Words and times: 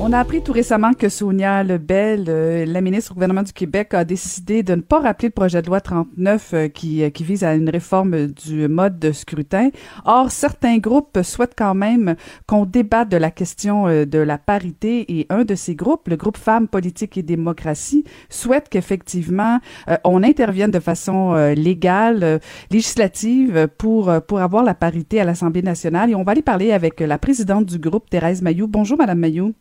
On 0.00 0.12
a 0.12 0.20
appris 0.20 0.42
tout 0.42 0.52
récemment 0.52 0.92
que 0.94 1.08
Sonia 1.08 1.64
Lebel, 1.64 2.26
euh, 2.28 2.64
la 2.64 2.80
ministre 2.80 3.10
au 3.10 3.14
gouvernement 3.14 3.42
du 3.42 3.52
Québec, 3.52 3.94
a 3.94 4.04
décidé 4.04 4.62
de 4.62 4.76
ne 4.76 4.80
pas 4.80 5.00
rappeler 5.00 5.26
le 5.26 5.32
projet 5.32 5.60
de 5.60 5.66
loi 5.66 5.80
39 5.80 6.50
euh, 6.54 6.68
qui, 6.68 7.02
euh, 7.02 7.10
qui 7.10 7.24
vise 7.24 7.42
à 7.42 7.56
une 7.56 7.68
réforme 7.68 8.28
du 8.28 8.68
mode 8.68 9.00
de 9.00 9.10
scrutin. 9.10 9.70
Or, 10.04 10.30
certains 10.30 10.78
groupes 10.78 11.18
souhaitent 11.22 11.56
quand 11.58 11.74
même 11.74 12.14
qu'on 12.46 12.64
débatte 12.64 13.08
de 13.08 13.16
la 13.16 13.32
question 13.32 13.86
de 13.88 14.18
la 14.18 14.38
parité 14.38 15.18
et 15.18 15.26
un 15.30 15.44
de 15.44 15.56
ces 15.56 15.74
groupes, 15.74 16.06
le 16.08 16.16
groupe 16.16 16.36
Femmes, 16.36 16.68
Politique 16.68 17.18
et 17.18 17.22
Démocratie, 17.22 18.04
souhaite 18.30 18.68
qu'effectivement 18.68 19.58
on 20.04 20.22
intervienne 20.22 20.70
de 20.70 20.80
façon 20.80 21.34
légale, 21.54 22.40
législative 22.70 23.68
pour, 23.78 24.12
pour 24.26 24.40
avoir 24.40 24.62
la 24.62 24.74
parité 24.74 25.20
à 25.20 25.24
l'Assemblée 25.24 25.62
nationale. 25.62 26.10
Et 26.10 26.14
on 26.14 26.22
va 26.22 26.32
aller 26.32 26.42
parler 26.42 26.72
avec 26.72 27.00
la 27.00 27.18
présidente 27.18 27.66
du 27.66 27.78
groupe, 27.78 28.08
Thérèse 28.08 28.42
Mayou. 28.42 28.68
Bonjour, 28.68 28.96
Madame 28.96 29.18
Mayou. 29.18 29.54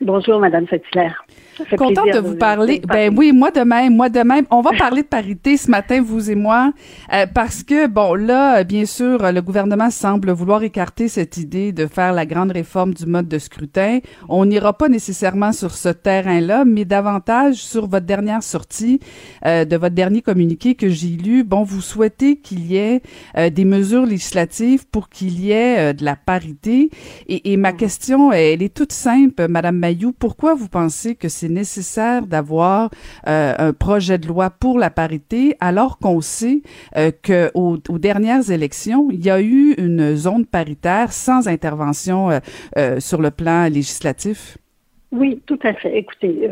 Bonjour, 0.00 0.40
Madame 0.40 0.66
Saint-Hilaire. 0.68 1.24
Contente 1.76 2.12
de 2.12 2.18
vous 2.18 2.36
parler. 2.36 2.80
Ben 2.86 3.14
oui, 3.16 3.32
moi 3.32 3.50
de 3.50 3.60
même, 3.60 3.94
moi 3.94 4.08
de 4.08 4.20
même. 4.20 4.46
On 4.50 4.62
va 4.62 4.70
parler 4.72 5.02
de 5.02 5.06
parité 5.06 5.56
ce 5.56 5.70
matin, 5.70 6.02
vous 6.02 6.30
et 6.30 6.34
moi, 6.34 6.72
euh, 7.12 7.26
parce 7.32 7.62
que 7.62 7.86
bon, 7.86 8.14
là, 8.14 8.64
bien 8.64 8.86
sûr, 8.86 9.18
le 9.30 9.40
gouvernement 9.40 9.90
semble 9.90 10.30
vouloir 10.32 10.62
écarter 10.62 11.08
cette 11.08 11.36
idée 11.36 11.72
de 11.72 11.86
faire 11.86 12.12
la 12.12 12.26
grande 12.26 12.52
réforme 12.52 12.94
du 12.94 13.06
mode 13.06 13.28
de 13.28 13.38
scrutin. 13.38 13.98
On 14.28 14.46
n'ira 14.46 14.72
pas 14.72 14.88
nécessairement 14.88 15.52
sur 15.52 15.72
ce 15.72 15.90
terrain-là, 15.90 16.64
mais 16.64 16.84
davantage 16.84 17.56
sur 17.56 17.86
votre 17.86 18.06
dernière 18.06 18.42
sortie 18.42 19.00
euh, 19.46 19.64
de 19.64 19.76
votre 19.76 19.94
dernier 19.94 20.22
communiqué 20.22 20.74
que 20.74 20.88
j'ai 20.88 21.08
lu. 21.08 21.44
Bon, 21.44 21.62
vous 21.62 21.82
souhaitez 21.82 22.36
qu'il 22.36 22.66
y 22.66 22.76
ait 22.76 23.02
euh, 23.36 23.50
des 23.50 23.64
mesures 23.64 24.06
législatives 24.06 24.86
pour 24.88 25.08
qu'il 25.10 25.38
y 25.38 25.52
ait 25.52 25.94
de 25.94 26.04
la 26.04 26.16
parité. 26.16 26.90
Et, 27.28 27.52
et 27.52 27.56
ma 27.56 27.72
mm. 27.72 27.76
question, 27.76 28.32
elle 28.32 28.62
est 28.62 28.74
toute 28.74 28.92
simple, 28.92 29.46
Madame 29.48 29.61
Mayou. 29.70 30.12
Pourquoi 30.12 30.54
vous 30.54 30.68
pensez 30.68 31.14
que 31.14 31.28
c'est 31.28 31.48
nécessaire 31.48 32.26
d'avoir 32.26 32.90
euh, 33.28 33.54
un 33.58 33.72
projet 33.72 34.18
de 34.18 34.26
loi 34.26 34.50
pour 34.50 34.78
la 34.78 34.90
parité 34.90 35.56
alors 35.60 35.98
qu'on 35.98 36.20
sait 36.20 36.62
euh, 36.96 37.12
que 37.22 37.50
aux, 37.54 37.78
dernières 37.98 38.50
élections, 38.50 39.08
il 39.12 39.24
y 39.24 39.30
a 39.30 39.40
eu 39.40 39.74
une 39.78 40.16
zone 40.16 40.46
paritaire 40.46 41.12
sans 41.12 41.46
intervention 41.46 42.40
euh, 42.76 42.98
sur 42.98 43.20
le 43.20 43.30
plan 43.30 43.68
législatif? 43.68 44.58
Oui, 45.12 45.42
tout 45.46 45.58
à 45.62 45.74
fait. 45.74 45.96
Écoutez, 45.96 46.48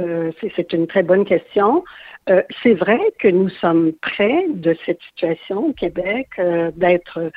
c'est 0.56 0.72
une 0.72 0.86
très 0.86 1.02
bonne 1.02 1.24
question. 1.24 1.82
Euh, 2.28 2.42
c'est 2.62 2.74
vrai 2.74 3.00
que 3.18 3.28
nous 3.28 3.48
sommes 3.48 3.92
près 4.00 4.44
de 4.48 4.76
cette 4.84 5.00
situation 5.02 5.68
au 5.68 5.72
Québec, 5.72 6.28
euh, 6.38 6.70
d'être, 6.76 7.30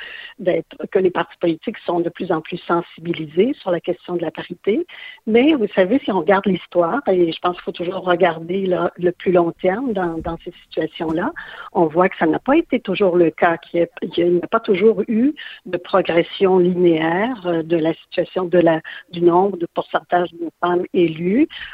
que 0.90 0.98
les 0.98 1.10
partis 1.10 1.36
politiques 1.40 1.78
sont 1.78 2.00
de 2.00 2.10
plus 2.10 2.30
en 2.30 2.42
plus 2.42 2.58
sensibilisés 2.58 3.54
sur 3.54 3.70
la 3.70 3.80
question 3.80 4.14
de 4.14 4.22
la 4.22 4.30
parité. 4.30 4.86
Mais 5.26 5.54
vous 5.54 5.66
savez, 5.74 5.98
si 6.00 6.12
on 6.12 6.20
regarde 6.20 6.46
l'histoire, 6.46 7.00
et 7.08 7.32
je 7.32 7.38
pense 7.40 7.56
qu'il 7.56 7.64
faut 7.64 7.72
toujours 7.72 8.04
regarder 8.04 8.66
le 8.96 9.10
plus 9.10 9.32
long 9.32 9.52
terme 9.52 9.92
dans, 9.94 10.36
ces 10.44 10.52
situations-là, 10.64 11.32
on 11.72 11.86
voit 11.86 12.08
que 12.08 12.16
ça 12.18 12.26
n'a 12.26 12.38
pas 12.38 12.56
été 12.56 12.78
toujours 12.78 13.16
le 13.16 13.30
cas, 13.30 13.56
qu'il 13.56 13.88
n'y 14.18 14.40
a, 14.42 14.46
pas 14.46 14.60
toujours 14.60 15.02
eu 15.08 15.34
de 15.64 15.78
progression 15.78 16.58
linéaire 16.58 17.46
euh, 17.46 17.62
de 17.62 17.76
la 17.76 17.94
situation 17.94 18.44
de 18.44 18.58
la, 18.58 18.80
du 19.10 19.22
nombre 19.22 19.56
de 19.56 19.66
pourcentage 19.74 20.30
de 20.32 20.50
femmes 20.60 20.84
élues. 20.92 21.13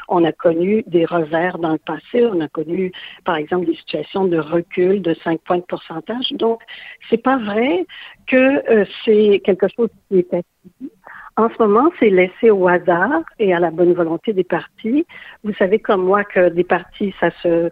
On 0.07 0.23
a 0.23 0.31
connu 0.31 0.83
des 0.87 1.05
revers 1.05 1.57
dans 1.57 1.73
le 1.73 1.77
passé, 1.77 2.25
on 2.25 2.39
a 2.41 2.47
connu 2.47 2.91
par 3.25 3.35
exemple, 3.35 3.65
des 3.65 3.75
situations 3.75 4.25
de 4.25 4.37
recul 4.37 5.01
de 5.01 5.13
5 5.23 5.41
points 5.41 5.57
de 5.57 5.63
pourcentage. 5.63 6.31
Donc, 6.33 6.61
c'est 7.09 7.21
pas 7.21 7.37
vrai 7.37 7.85
que 8.27 8.37
euh, 8.71 8.85
c'est 9.03 9.41
quelque 9.43 9.67
chose 9.75 9.89
qui 10.07 10.19
est 10.19 10.33
acquis. 10.33 10.91
En 11.37 11.49
ce 11.49 11.55
moment, 11.59 11.89
c'est 11.99 12.09
laissé 12.09 12.51
au 12.51 12.67
hasard 12.67 13.21
et 13.39 13.53
à 13.53 13.59
la 13.59 13.71
bonne 13.71 13.93
volonté 13.93 14.33
des 14.33 14.43
partis. 14.43 15.05
Vous 15.43 15.53
savez 15.53 15.79
comme 15.79 16.03
moi 16.03 16.23
que 16.23 16.49
des 16.49 16.63
partis, 16.63 17.13
ça 17.19 17.31
se, 17.41 17.69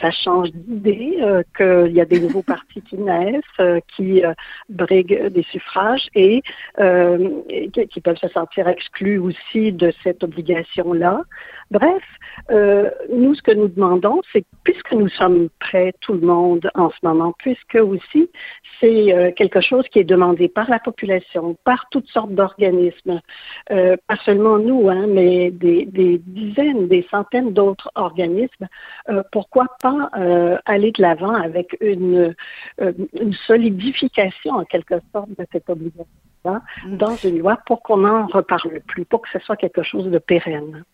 ça, 0.00 0.10
change 0.10 0.50
d'idée, 0.52 1.18
euh, 1.20 1.42
qu'il 1.56 1.94
y 1.94 2.00
a 2.00 2.04
des 2.04 2.20
nouveaux 2.20 2.42
partis 2.42 2.82
qui 2.82 2.96
naissent, 2.96 3.42
euh, 3.60 3.80
qui 3.96 4.22
briguent 4.68 5.28
des 5.28 5.44
suffrages 5.44 6.08
et 6.14 6.42
qui 6.78 8.00
peuvent 8.00 8.16
se 8.16 8.28
sentir 8.28 8.68
exclus 8.68 9.18
aussi 9.18 9.72
de 9.72 9.92
cette 10.02 10.24
obligation-là. 10.24 11.22
Bref, 11.70 12.02
euh, 12.50 12.90
nous, 13.12 13.34
ce 13.36 13.42
que 13.42 13.52
nous 13.52 13.68
demandons, 13.68 14.20
c'est 14.32 14.44
puisque 14.64 14.90
nous 14.90 15.08
sommes 15.08 15.48
prêts, 15.60 15.92
tout 16.00 16.14
le 16.14 16.26
monde, 16.26 16.68
en 16.74 16.90
ce 16.90 16.96
moment, 17.04 17.32
puisque 17.38 17.76
aussi 17.76 18.28
c'est 18.80 19.14
euh, 19.14 19.30
quelque 19.30 19.60
chose 19.60 19.86
qui 19.88 20.00
est 20.00 20.04
demandé 20.04 20.48
par 20.48 20.68
la 20.68 20.80
population, 20.80 21.56
par 21.62 21.86
toutes 21.92 22.08
sortes 22.08 22.32
d'organismes, 22.32 23.20
euh, 23.70 23.96
pas 24.08 24.16
seulement 24.24 24.58
nous, 24.58 24.88
hein, 24.88 25.06
mais 25.06 25.52
des, 25.52 25.86
des, 25.86 26.18
dizaines, 26.18 26.88
des 26.88 27.06
centaines 27.08 27.52
d'autres 27.52 27.88
organismes, 27.94 28.66
euh, 29.08 29.22
pourquoi 29.30 29.68
pas 29.80 30.10
euh, 30.16 30.58
aller 30.64 30.90
de 30.90 31.02
l'avant 31.02 31.34
avec 31.34 31.76
une, 31.80 32.34
une 32.80 33.32
solidification, 33.46 34.54
en 34.54 34.64
quelque 34.64 34.96
sorte, 35.12 35.28
de 35.30 35.46
cette 35.52 35.70
obligation 35.70 36.06
mm. 36.44 36.96
dans 36.96 37.14
une 37.14 37.38
loi 37.38 37.58
pour 37.64 37.80
qu'on 37.82 37.98
n'en 37.98 38.26
reparle 38.26 38.80
plus, 38.88 39.04
pour 39.04 39.22
que 39.22 39.28
ce 39.32 39.38
soit 39.38 39.56
quelque 39.56 39.84
chose 39.84 40.10
de 40.10 40.18
pérenne 40.18 40.84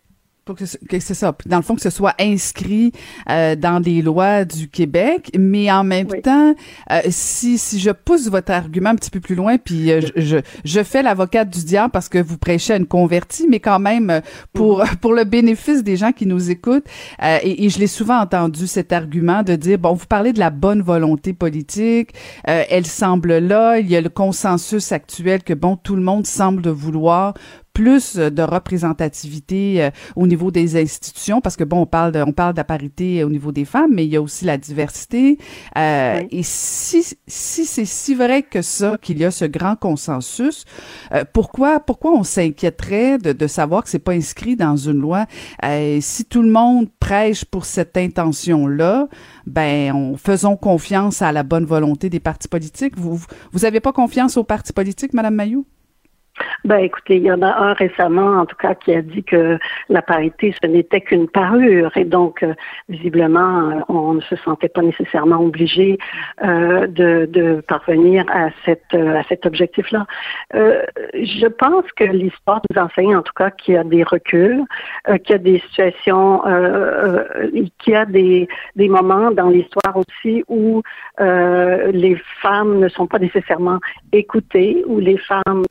que, 0.53 0.65
c'est 0.65 1.13
ça, 1.13 1.35
dans 1.45 1.57
le 1.57 1.63
fond 1.63 1.75
que 1.75 1.81
ce 1.81 1.89
soit 1.89 2.13
inscrit 2.19 2.91
euh, 3.29 3.55
dans 3.55 3.79
les 3.79 4.01
lois 4.01 4.45
du 4.45 4.69
Québec, 4.69 5.31
mais 5.37 5.71
en 5.71 5.83
même 5.83 6.07
temps, 6.21 6.55
euh, 6.91 7.01
si 7.09 7.57
si 7.57 7.79
je 7.79 7.91
pousse 7.91 8.29
votre 8.29 8.51
argument 8.51 8.91
un 8.91 8.95
petit 8.95 9.09
peu 9.09 9.19
plus 9.19 9.35
loin, 9.35 9.57
puis 9.57 9.91
euh, 9.91 10.01
je, 10.15 10.37
je, 10.63 10.83
fais 10.83 11.03
l'avocate 11.03 11.49
du 11.49 11.63
diable 11.65 11.91
parce 11.91 12.09
que 12.09 12.17
vous 12.17 12.37
prêchez 12.37 12.73
à 12.73 12.77
une 12.77 12.87
convertie, 12.87 13.47
mais 13.49 13.59
quand 13.59 13.79
même 13.79 14.21
pour 14.53 14.81
mm-hmm. 14.81 14.95
pour 15.01 15.13
le 15.13 15.23
bénéfice 15.23 15.83
des 15.83 15.97
gens 15.97 16.11
qui 16.11 16.25
nous 16.25 16.51
écoutent, 16.51 16.87
et, 17.21 17.65
et, 17.65 17.69
je 17.69 17.79
l'ai 17.79 17.87
souvent 17.87 18.19
entendu 18.19 18.67
cet 18.67 18.93
argument 18.93 19.43
de 19.43 19.55
dire 19.55 19.77
bon, 19.77 19.93
vous 19.93 20.05
parlez 20.05 20.33
de 20.33 20.39
la 20.39 20.49
bonne 20.49 20.81
volonté 20.81 21.33
politique, 21.33 22.13
elle 22.43 22.85
semble 22.85 23.37
là, 23.37 23.79
il 23.79 23.89
y 23.89 23.95
a 23.95 24.01
le 24.01 24.09
consensus 24.09 24.91
actuel 24.91 25.43
que 25.43 25.53
bon, 25.53 25.75
tout 25.75 25.95
le 25.95 26.01
monde 26.01 26.25
semble 26.25 26.67
vouloir 26.69 27.33
plus 27.77 28.15
de 28.15 28.41
représentativité 28.41 29.83
euh, 29.83 29.91
au 30.15 30.25
niveau 30.25 30.49
des 30.49 30.81
institutions 30.81 31.41
parce 31.41 31.55
que 31.55 31.63
bon 31.63 31.81
on 31.81 31.85
parle 31.85 32.11
de, 32.11 32.23
on 32.23 32.31
parle 32.31 32.53
de 32.53 32.57
la 32.57 32.63
parité 32.63 33.23
au 33.23 33.29
niveau 33.29 33.51
des 33.51 33.65
femmes 33.65 33.91
mais 33.93 34.03
il 34.03 34.09
y 34.09 34.15
a 34.15 34.21
aussi 34.21 34.45
la 34.45 34.57
diversité. 34.57 35.37
Euh, 35.77 36.23
et 36.31 36.41
si 36.41 37.03
si 37.27 37.65
c'est 37.65 37.85
si 37.85 38.15
vrai 38.15 38.41
que 38.41 38.63
ça 38.63 38.97
qu'il 38.99 39.19
y 39.19 39.25
a 39.25 39.29
ce 39.29 39.45
grand 39.45 39.75
consensus 39.75 40.65
euh, 41.13 41.23
pourquoi 41.31 41.79
pourquoi 41.79 42.13
on 42.13 42.23
s'inquiéterait 42.23 43.19
de, 43.19 43.31
de 43.31 43.45
savoir 43.45 43.83
que 43.83 43.91
c'est 43.91 43.99
pas 43.99 44.13
inscrit 44.13 44.55
dans 44.55 44.75
une 44.75 44.99
loi? 44.99 45.27
Si 46.01 46.25
tout 46.25 46.41
le 46.41 46.49
monde 46.49 46.87
prêche 46.99 47.45
pour 47.45 47.65
cette 47.65 47.95
intention 47.95 48.65
là 48.65 49.07
ben 49.45 49.93
on, 49.93 50.17
faisons 50.17 50.57
confiance 50.57 51.21
à 51.21 51.31
la 51.31 51.43
bonne 51.43 51.65
volonté 51.65 52.09
des 52.09 52.19
partis 52.19 52.47
politiques. 52.47 52.97
Vous 52.97 53.21
vous 53.51 53.65
avez 53.65 53.81
pas 53.81 53.93
confiance 53.93 54.35
aux 54.35 54.43
partis 54.43 54.73
politiques 54.73 55.13
madame 55.13 55.35
Mayou? 55.35 55.67
Ben, 56.67 56.79
écoutez, 56.79 57.15
il 57.15 57.23
y 57.23 57.31
en 57.31 57.41
a 57.43 57.47
un 57.47 57.71
récemment, 57.71 58.41
en 58.41 58.45
tout 58.45 58.57
cas, 58.57 58.75
qui 58.75 58.93
a 58.93 59.01
dit 59.01 59.23
que 59.23 59.57
la 59.87 60.01
parité, 60.01 60.53
ce 60.61 60.67
n'était 60.67 60.99
qu'une 60.99 61.29
parure, 61.29 61.95
et 61.95 62.03
donc, 62.03 62.43
euh, 62.43 62.53
visiblement, 62.89 63.69
euh, 63.69 63.79
on 63.87 64.15
ne 64.15 64.19
se 64.19 64.35
sentait 64.35 64.67
pas 64.67 64.81
nécessairement 64.81 65.37
obligé 65.37 65.97
euh, 66.43 66.85
de, 66.87 67.25
de, 67.31 67.61
parvenir 67.65 68.25
à 68.27 68.49
cette 68.65 68.93
à 68.93 69.23
cet 69.29 69.45
objectif-là. 69.45 70.05
je 70.53 71.47
pense 71.47 71.85
que 71.95 72.03
l'histoire 72.03 72.61
nous 72.69 72.81
enseigne, 72.81 73.15
en 73.15 73.21
tout 73.21 73.33
cas, 73.33 73.49
qu'il 73.49 73.75
y 73.75 73.77
a 73.77 73.85
des 73.85 74.03
reculs, 74.03 74.63
qu'il 75.23 75.31
y 75.31 75.33
a 75.33 75.37
des 75.37 75.59
situations, 75.59 76.41
qu'il 77.79 77.93
y 77.93 77.95
a 77.95 78.05
des 78.05 78.47
des 78.75 78.89
moments 78.89 79.31
dans 79.31 79.49
l'histoire 79.49 79.95
aussi 79.95 80.43
où 80.47 80.81
les 81.19 82.17
femmes 82.41 82.79
ne 82.79 82.89
sont 82.89 83.07
pas 83.07 83.19
nécessairement 83.19 83.79
écoutées, 84.11 84.83
où 84.85 84.99
les 84.99 85.17
femmes 85.17 85.63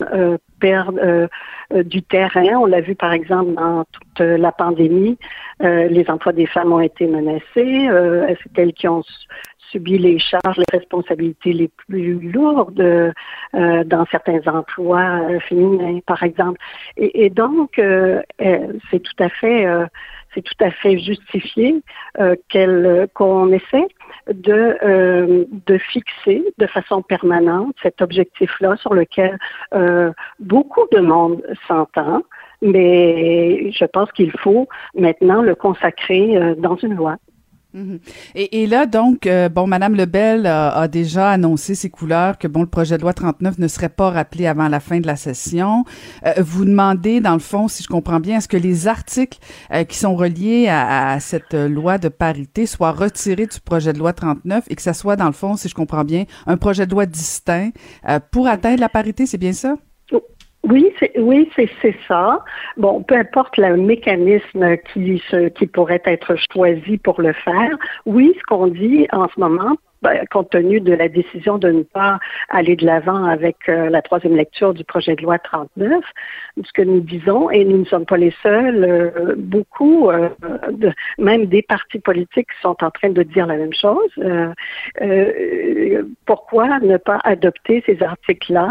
perdre 0.59 0.99
euh, 1.01 1.27
euh, 1.73 1.83
du 1.83 2.01
terrain. 2.01 2.55
On 2.57 2.65
l'a 2.65 2.81
vu 2.81 2.95
par 2.95 3.13
exemple 3.13 3.53
dans 3.53 3.85
toute 3.91 4.19
la 4.19 4.51
pandémie, 4.51 5.17
euh, 5.63 5.87
les 5.87 6.09
emplois 6.09 6.33
des 6.33 6.45
femmes 6.45 6.73
ont 6.73 6.81
été 6.81 7.07
menacés. 7.07 7.43
C'est 7.55 8.59
elles 8.59 8.73
qui 8.73 8.87
ont 8.87 9.03
subi 9.71 9.97
les 9.97 10.17
charges, 10.17 10.57
les 10.57 10.77
responsabilités 10.79 11.51
les 11.51 11.67
plus 11.67 12.31
lourdes 12.31 13.13
dans 13.53 14.05
certains 14.09 14.39
emplois 14.47 15.39
féminins, 15.41 15.99
par 16.05 16.23
exemple. 16.23 16.57
Et 16.95 17.29
donc, 17.29 17.71
c'est 17.77 18.99
tout 18.99 19.23
à 19.23 19.27
fait 19.27 19.67
c'est 20.37 20.43
tout 20.43 20.63
à 20.63 20.69
fait 20.69 20.99
justifié 20.99 21.81
euh, 22.19 22.35
qu'on 23.13 23.51
essaie 23.51 23.87
de, 24.31 24.77
euh, 24.83 25.45
de 25.65 25.77
fixer 25.79 26.43
de 26.57 26.67
façon 26.67 27.01
permanente 27.01 27.75
cet 27.81 28.01
objectif-là 28.01 28.75
sur 28.77 28.93
lequel 28.93 29.37
euh, 29.73 30.11
beaucoup 30.39 30.85
de 30.91 30.99
monde 30.99 31.41
s'entend, 31.67 32.21
mais 32.61 33.71
je 33.71 33.85
pense 33.85 34.11
qu'il 34.11 34.31
faut 34.31 34.67
maintenant 34.95 35.41
le 35.41 35.55
consacrer 35.55 36.55
dans 36.57 36.75
une 36.75 36.93
loi. 36.93 37.17
Mhm. 37.73 37.99
Et, 38.33 38.63
et, 38.63 38.67
là, 38.67 38.85
donc, 38.85 39.27
euh, 39.27 39.49
bon, 39.49 39.67
Madame 39.67 39.93
Lebel 39.93 40.45
a, 40.45 40.69
a, 40.69 40.87
déjà 40.87 41.31
annoncé 41.31 41.75
ses 41.75 41.89
couleurs 41.89 42.37
que 42.37 42.47
bon, 42.47 42.61
le 42.61 42.67
projet 42.67 42.97
de 42.97 43.01
loi 43.01 43.13
39 43.13 43.59
ne 43.59 43.67
serait 43.67 43.89
pas 43.89 44.09
rappelé 44.09 44.47
avant 44.47 44.69
la 44.69 44.79
fin 44.79 44.99
de 44.99 45.07
la 45.07 45.15
session. 45.17 45.83
Euh, 46.25 46.33
vous 46.39 46.65
demandez, 46.65 47.19
dans 47.19 47.33
le 47.33 47.39
fond, 47.39 47.67
si 47.67 47.83
je 47.83 47.87
comprends 47.87 48.19
bien, 48.19 48.37
est-ce 48.37 48.47
que 48.47 48.57
les 48.57 48.87
articles 48.87 49.39
euh, 49.73 49.83
qui 49.83 49.97
sont 49.97 50.15
reliés 50.15 50.67
à, 50.69 51.11
à, 51.11 51.19
cette 51.19 51.53
loi 51.53 51.97
de 51.97 52.07
parité 52.07 52.65
soient 52.65 52.91
retirés 52.91 53.47
du 53.47 53.59
projet 53.59 53.91
de 53.91 53.99
loi 53.99 54.13
39 54.13 54.63
et 54.69 54.75
que 54.75 54.81
ça 54.81 54.93
soit, 54.93 55.17
dans 55.17 55.27
le 55.27 55.33
fond, 55.33 55.57
si 55.57 55.67
je 55.67 55.75
comprends 55.75 56.05
bien, 56.05 56.23
un 56.45 56.57
projet 56.57 56.85
de 56.85 56.91
loi 56.91 57.05
distinct 57.05 57.71
pour 58.31 58.47
atteindre 58.47 58.79
la 58.79 58.89
parité, 58.89 59.25
c'est 59.25 59.37
bien 59.37 59.53
ça? 59.53 59.75
Oui, 60.69 60.91
oui, 61.57 61.69
c'est 61.81 61.95
ça. 62.07 62.43
Bon, 62.77 63.01
peu 63.03 63.15
importe 63.15 63.57
le 63.57 63.77
mécanisme 63.77 64.77
qui 64.93 65.21
qui 65.55 65.67
pourrait 65.67 66.01
être 66.05 66.35
choisi 66.53 66.97
pour 66.97 67.21
le 67.21 67.33
faire. 67.33 67.77
Oui, 68.05 68.33
ce 68.37 68.43
qu'on 68.43 68.67
dit 68.67 69.07
en 69.11 69.27
ce 69.27 69.39
moment, 69.39 69.75
compte 70.31 70.49
tenu 70.49 70.79
de 70.79 70.93
la 70.93 71.07
décision 71.07 71.57
de 71.57 71.69
ne 71.69 71.83
pas 71.83 72.19
aller 72.49 72.75
de 72.75 72.85
l'avant 72.85 73.25
avec 73.25 73.57
euh, 73.69 73.89
la 73.89 74.01
troisième 74.01 74.35
lecture 74.35 74.73
du 74.73 74.83
projet 74.83 75.15
de 75.15 75.21
loi 75.21 75.39
39, 75.39 76.03
ce 76.63 76.71
que 76.73 76.81
nous 76.81 76.99
disons, 76.99 77.49
et 77.49 77.65
nous 77.65 77.77
ne 77.79 77.85
sommes 77.85 78.05
pas 78.05 78.17
les 78.17 78.33
seuls, 78.43 78.83
euh, 78.83 79.35
beaucoup, 79.37 80.09
euh, 80.09 80.29
de, 80.71 80.91
même 81.17 81.45
des 81.45 81.61
partis 81.61 81.99
politiques 81.99 82.49
sont 82.61 82.83
en 82.83 82.91
train 82.91 83.09
de 83.09 83.23
dire 83.23 83.47
la 83.47 83.57
même 83.57 83.73
chose. 83.73 84.11
pourquoi 86.25 86.79
ne 86.79 86.97
pas 86.97 87.19
adopter 87.23 87.83
ces 87.85 88.01
articles-là, 88.01 88.69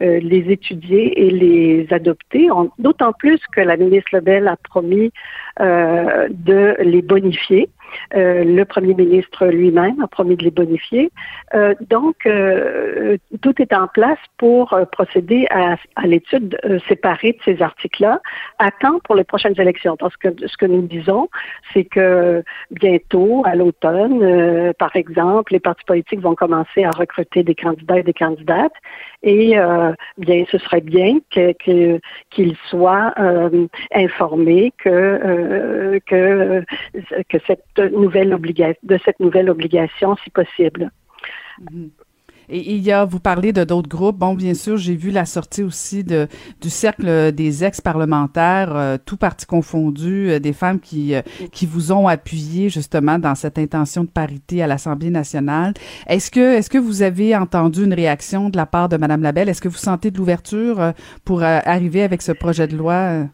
les 0.00 0.52
étudier 0.52 1.26
et 1.26 1.30
les 1.30 1.86
adopter, 1.90 2.48
d'autant 2.78 3.12
plus 3.12 3.40
que 3.54 3.60
la 3.60 3.76
ministre 3.76 4.10
Lebel 4.12 4.48
a 4.48 4.56
promis 4.56 5.12
de 5.58 6.76
les 6.80 7.02
bonifier. 7.02 7.68
Euh, 8.14 8.44
le 8.44 8.64
premier 8.64 8.94
ministre 8.94 9.46
lui-même 9.46 10.00
a 10.02 10.06
promis 10.06 10.36
de 10.36 10.44
les 10.44 10.50
bonifier. 10.50 11.10
Euh, 11.54 11.74
donc, 11.88 12.26
euh, 12.26 13.16
tout 13.40 13.60
est 13.60 13.72
en 13.72 13.88
place 13.88 14.18
pour 14.38 14.78
procéder 14.92 15.46
à, 15.50 15.76
l'étude 16.04 16.58
séparée 16.88 17.32
de 17.32 17.38
ces 17.44 17.62
articles-là 17.62 18.20
à 18.58 18.70
temps 18.70 18.98
pour 19.04 19.14
les 19.14 19.24
prochaines 19.24 19.58
élections. 19.60 19.96
Parce 19.96 20.16
que 20.16 20.28
ce 20.46 20.56
que 20.56 20.66
nous 20.66 20.82
disons, 20.82 21.28
c'est 21.72 21.84
que 21.84 22.42
bientôt, 22.70 23.42
à 23.44 23.54
l'automne, 23.54 24.72
par 24.78 24.94
exemple, 24.96 25.52
les 25.52 25.60
partis 25.60 25.84
politiques 25.84 26.20
vont 26.20 26.34
commencer 26.34 26.84
à 26.84 26.90
recruter 26.90 27.42
des 27.42 27.54
candidats 27.54 27.98
et 27.98 28.02
des 28.02 28.12
candidates. 28.12 28.74
Et 29.22 29.56
bien, 30.18 30.44
ce 30.50 30.58
serait 30.58 30.80
bien 30.80 31.18
qu'ils 31.30 32.56
soient 32.68 33.14
informés 33.94 34.72
que, 34.78 36.00
que 36.06 37.38
cette 37.46 37.81
nouvelle 37.90 38.32
obligation, 38.32 38.80
de 38.82 38.98
cette 39.04 39.20
nouvelle 39.20 39.50
obligation, 39.50 40.16
si 40.16 40.30
possible. 40.30 40.90
Mhm. 41.60 41.90
Et 42.48 42.74
il 42.74 42.82
y 42.82 42.92
a, 42.92 43.04
vous 43.04 43.20
parlez 43.20 43.52
de 43.52 43.64
d'autres 43.64 43.88
groupes. 43.88 44.18
Bon, 44.18 44.34
bien 44.34 44.54
sûr, 44.54 44.76
j'ai 44.76 44.96
vu 44.96 45.10
la 45.10 45.24
sortie 45.24 45.62
aussi 45.62 46.04
de, 46.04 46.26
du 46.60 46.70
cercle 46.70 47.32
des 47.32 47.64
ex-parlementaires, 47.64 48.76
euh, 48.76 48.96
tout 49.04 49.16
parti 49.16 49.46
confondu, 49.46 50.30
euh, 50.30 50.38
des 50.38 50.52
femmes 50.52 50.80
qui, 50.80 51.14
euh, 51.14 51.22
qui 51.52 51.66
vous 51.66 51.92
ont 51.92 52.08
appuyé 52.08 52.68
justement 52.68 53.18
dans 53.18 53.34
cette 53.34 53.58
intention 53.58 54.04
de 54.04 54.10
parité 54.10 54.62
à 54.62 54.66
l'Assemblée 54.66 55.10
nationale. 55.10 55.72
Est-ce 56.06 56.30
que, 56.30 56.56
est-ce 56.56 56.68
que 56.68 56.78
vous 56.78 57.02
avez 57.02 57.36
entendu 57.36 57.84
une 57.84 57.94
réaction 57.94 58.50
de 58.50 58.56
la 58.56 58.66
part 58.66 58.88
de 58.88 58.96
Madame 58.96 59.22
Labelle? 59.22 59.48
Est-ce 59.48 59.62
que 59.62 59.68
vous 59.68 59.76
sentez 59.76 60.10
de 60.10 60.18
l'ouverture 60.18 60.92
pour 61.24 61.42
arriver 61.42 62.02
avec 62.02 62.22
ce 62.22 62.32
projet 62.32 62.66
de 62.66 62.76
loi? 62.76 63.24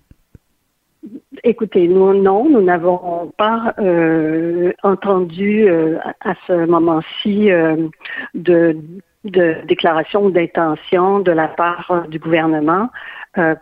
Écoutez, 1.49 1.89
nous, 1.89 2.13
non, 2.13 2.47
nous 2.47 2.61
n'avons 2.61 3.33
pas 3.39 3.73
euh, 3.79 4.71
entendu 4.83 5.67
euh, 5.67 5.97
à 6.21 6.35
ce 6.47 6.67
moment-ci 6.67 7.51
euh, 7.51 7.89
de, 8.35 8.77
de 9.25 9.57
déclaration 9.67 10.29
d'intention 10.29 11.21
de 11.21 11.33
la 11.33 11.49
part 11.49 12.05
du 12.11 12.19
gouvernement 12.19 12.91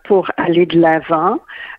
pour 0.04 0.30
aller 0.36 0.66
de 0.66 0.80
l'avant. 0.80 1.38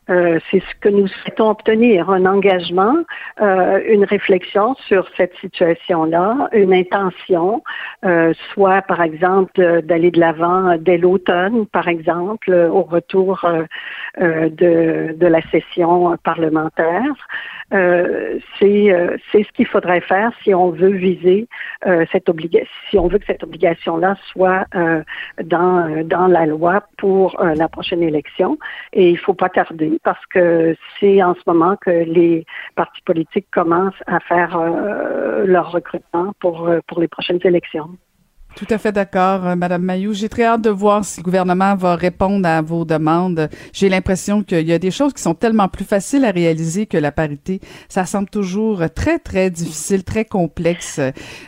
Euh, 0.10 0.40
c'est 0.50 0.60
ce 0.60 0.76
que 0.80 0.90
nous 0.90 1.08
souhaitons 1.08 1.50
obtenir, 1.50 2.10
un 2.10 2.26
engagement, 2.26 2.96
euh, 3.42 3.82
une 3.88 4.06
réflexion 4.06 4.76
sur 4.88 5.08
cette 5.18 5.36
situation-là, 5.38 6.50
une 6.54 6.74
intention, 6.74 7.64
soit 8.54 8.82
par 8.84 9.02
exemple 9.02 9.82
d'aller 9.84 10.12
de 10.12 10.20
l'avant 10.20 10.78
dès 10.78 10.98
l'automne, 10.98 11.66
par 11.66 11.88
exemple, 11.88 12.54
au 12.54 12.84
retour 12.84 13.46
de, 14.18 15.28
la 15.28 15.42
session 15.52 16.16
parlementaire. 16.24 17.28
c'est 17.72 19.20
c'est 19.32 19.44
ce 19.44 19.52
qu'il 19.54 19.68
faudrait 19.68 20.02
faire 20.02 20.32
si 20.44 20.54
on 20.54 20.70
veut 20.70 20.92
viser 20.92 21.48
cette 22.12 22.30
obligation, 22.30 22.70
si 22.90 22.98
on 22.98 23.08
veut 23.08 23.18
que 23.20 23.26
cette 23.26 23.44
obligation-là 23.44 24.16
soit 24.32 24.66
dans 25.44 26.04
dans 26.06 26.28
la 26.28 26.46
loi 26.46 26.84
pour 26.98 27.44
la 27.44 27.68
prochaine 27.68 28.04
élection. 28.04 28.58
Et 28.94 29.10
il 29.10 29.14
ne 29.14 29.20
faut 29.20 29.34
pas 29.34 29.50
tarder 29.50 29.97
parce 30.04 30.24
que 30.28 30.76
c'est 31.00 31.22
en 31.24 31.34
ce 31.36 31.42
moment 31.48 31.76
que 31.78 31.90
les 31.90 32.46
partis 32.76 33.02
politiques 33.04 33.48
commencent 33.52 34.04
à 34.08 34.20
faire 34.20 34.58
euh, 34.58 35.46
leur 35.46 35.72
recrutement 35.72 36.34
pour, 36.40 36.68
euh, 36.68 36.80
pour 36.88 37.00
les 37.00 37.08
prochaines 37.08 37.40
élections. 37.44 37.90
Tout 38.56 38.66
à 38.72 38.78
fait 38.80 38.92
d'accord, 38.92 39.46
euh, 39.46 39.56
Madame 39.56 39.84
Mayou. 39.84 40.14
J'ai 40.14 40.30
très 40.30 40.44
hâte 40.44 40.62
de 40.62 40.70
voir 40.70 41.06
si 41.06 41.20
le 41.20 41.24
gouvernement 41.24 41.76
va 41.76 41.96
répondre 41.96 42.48
à 42.48 42.62
vos 42.62 42.86
demandes. 42.86 43.50
J'ai 43.72 43.88
l'impression 43.88 44.42
qu'il 44.42 44.68
y 44.68 44.74
a 44.74 44.80
des 44.80 44.90
choses 44.90 45.14
qui 45.14 45.22
sont 45.22 45.36
tellement 45.36 45.68
plus 45.68 45.86
faciles 45.86 46.26
à 46.26 46.32
réaliser 46.32 46.88
que 46.88 46.98
la 46.98 47.12
parité. 47.12 47.60
Ça 47.88 48.06
semble 48.06 48.30
toujours 48.30 48.84
très, 48.96 49.20
très 49.20 49.52
difficile, 49.52 50.04
très 50.04 50.26
complexe. 50.26 51.00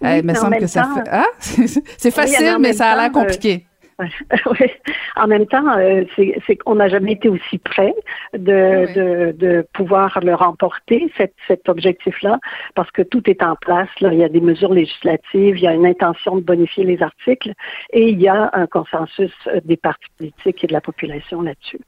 il 0.04 0.24
me 0.24 0.36
semble 0.36 0.58
que 0.58 0.68
ça 0.68 0.88
fait... 0.94 1.10
Ah? 1.12 1.26
C'est 1.98 2.12
facile, 2.12 2.58
mais 2.60 2.74
ça 2.74 2.90
a 2.90 2.96
l'air 2.96 3.12
compliqué. 3.12 3.66
oui. 4.60 4.68
En 5.16 5.28
même 5.28 5.46
temps, 5.46 5.68
euh, 5.78 6.04
c'est 6.16 6.56
qu'on 6.58 6.76
n'a 6.76 6.88
jamais 6.88 7.14
été 7.14 7.30
aussi 7.30 7.58
près 7.58 7.94
de, 8.34 8.94
de, 8.94 9.32
de, 9.34 9.68
pouvoir 9.74 10.20
le 10.24 10.34
remporter, 10.36 11.12
cet, 11.18 11.34
cet 11.48 11.68
objectif-là, 11.68 12.40
parce 12.76 12.90
que 12.92 13.02
tout 13.02 13.30
est 13.30 13.44
en 13.44 13.56
place. 13.56 13.90
Là. 14.00 14.14
Il 14.14 14.20
y 14.20 14.24
a 14.24 14.30
des 14.30 14.42
mesures 14.42 14.74
législatives, 14.74 15.58
il 15.58 15.64
y 15.64 15.68
a 15.68 15.74
une 15.74 15.86
intention 15.86 16.38
de 16.38 16.42
bonifier 16.42 16.86
les 16.86 17.02
articles 17.02 17.54
et 17.92 18.10
il 18.10 18.22
y 18.22 18.28
a 18.28 18.50
un 18.54 18.68
consensus 18.68 19.34
des 19.64 19.78
partis 19.78 20.10
politiques 20.18 20.64
et 20.64 20.68
de 20.68 20.74
la 20.74 20.82
population 20.82 21.42
là-dessus. 21.42 21.80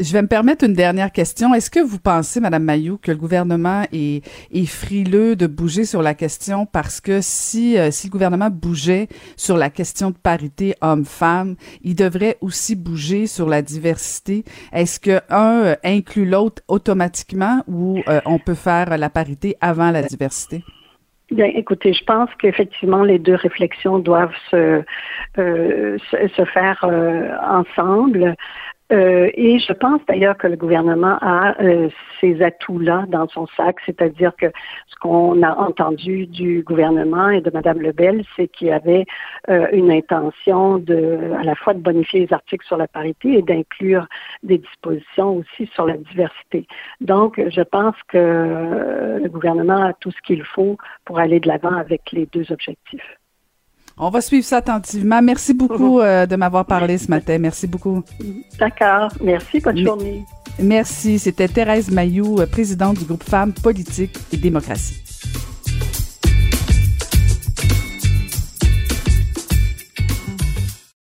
Je 0.00 0.14
vais 0.14 0.22
me 0.22 0.28
permettre 0.28 0.64
une 0.64 0.72
dernière 0.72 1.12
question. 1.12 1.52
Est-ce 1.52 1.70
que 1.70 1.78
vous 1.78 1.98
pensez, 1.98 2.40
Madame 2.40 2.64
Mayou, 2.64 2.96
que 2.96 3.10
le 3.10 3.18
gouvernement 3.18 3.82
est, 3.92 4.24
est 4.50 4.64
frileux 4.64 5.36
de 5.36 5.46
bouger 5.46 5.84
sur 5.84 6.00
la 6.00 6.14
question 6.14 6.64
parce 6.64 7.02
que 7.02 7.18
si, 7.20 7.76
euh, 7.76 7.90
si 7.90 8.06
le 8.06 8.12
gouvernement 8.12 8.48
bougeait 8.50 9.08
sur 9.36 9.58
la 9.58 9.68
question 9.68 10.08
de 10.08 10.16
parité 10.16 10.74
homme-femme, 10.80 11.56
il 11.82 11.96
devrait 11.96 12.38
aussi 12.40 12.76
bouger 12.76 13.26
sur 13.26 13.46
la 13.46 13.60
diversité? 13.60 14.44
Est-ce 14.72 15.00
que 15.00 15.20
un 15.28 15.64
euh, 15.64 15.74
inclut 15.84 16.24
l'autre 16.24 16.62
automatiquement 16.68 17.62
ou 17.68 17.98
euh, 18.08 18.22
on 18.24 18.38
peut 18.38 18.54
faire 18.54 18.96
la 18.96 19.10
parité 19.10 19.56
avant 19.60 19.90
la 19.90 20.00
diversité? 20.00 20.64
Bien, 21.30 21.50
écoutez, 21.54 21.92
je 21.92 22.04
pense 22.04 22.30
qu'effectivement 22.40 23.04
les 23.04 23.18
deux 23.18 23.34
réflexions 23.34 23.98
doivent 23.98 24.34
se, 24.50 24.82
se, 25.36 25.98
se, 26.10 26.44
faire 26.46 26.84
ensemble. 27.46 28.34
Euh, 28.92 29.30
et 29.34 29.58
je 29.58 29.72
pense 29.72 30.00
d'ailleurs 30.08 30.36
que 30.36 30.48
le 30.48 30.56
gouvernement 30.56 31.16
a 31.20 31.54
euh, 31.62 31.88
ces 32.20 32.42
atouts-là 32.42 33.04
dans 33.08 33.28
son 33.28 33.46
sac, 33.56 33.76
c'est-à-dire 33.86 34.34
que 34.36 34.46
ce 34.88 34.96
qu'on 34.96 35.42
a 35.42 35.54
entendu 35.54 36.26
du 36.26 36.62
gouvernement 36.62 37.28
et 37.28 37.40
de 37.40 37.50
Mme 37.50 37.80
Lebel, 37.80 38.24
c'est 38.34 38.48
qu'il 38.48 38.68
y 38.68 38.72
avait 38.72 39.06
euh, 39.48 39.68
une 39.72 39.92
intention 39.92 40.78
de, 40.78 41.32
à 41.38 41.44
la 41.44 41.54
fois 41.54 41.74
de 41.74 41.80
bonifier 41.80 42.26
les 42.26 42.32
articles 42.32 42.66
sur 42.66 42.76
la 42.76 42.88
parité 42.88 43.38
et 43.38 43.42
d'inclure 43.42 44.06
des 44.42 44.58
dispositions 44.58 45.36
aussi 45.36 45.70
sur 45.74 45.86
la 45.86 45.96
diversité. 45.96 46.66
Donc, 47.00 47.40
je 47.48 47.62
pense 47.62 47.96
que 48.08 49.18
le 49.22 49.28
gouvernement 49.28 49.82
a 49.82 49.92
tout 49.92 50.10
ce 50.10 50.20
qu'il 50.22 50.44
faut 50.44 50.76
pour 51.04 51.18
aller 51.18 51.38
de 51.38 51.48
l'avant 51.48 51.74
avec 51.74 52.10
les 52.12 52.26
deux 52.26 52.50
objectifs. 52.50 53.19
On 54.02 54.08
va 54.08 54.22
suivre 54.22 54.46
ça 54.46 54.56
attentivement. 54.56 55.20
Merci 55.20 55.52
beaucoup 55.52 56.00
euh, 56.00 56.24
de 56.24 56.34
m'avoir 56.34 56.64
parlé 56.64 56.96
ce 56.96 57.10
matin. 57.10 57.36
Merci 57.38 57.66
beaucoup. 57.66 58.02
D'accord. 58.58 59.10
Merci. 59.20 59.60
Bonne 59.60 59.76
journée. 59.76 60.24
Merci. 60.58 61.18
C'était 61.18 61.48
Thérèse 61.48 61.90
Mayou, 61.90 62.40
euh, 62.40 62.46
présidente 62.46 62.98
du 62.98 63.04
groupe 63.04 63.22
Femmes, 63.22 63.52
Politique 63.52 64.16
et 64.32 64.38
Démocratie. 64.38 65.09